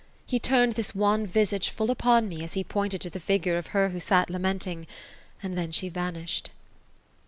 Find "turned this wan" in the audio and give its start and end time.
0.39-1.27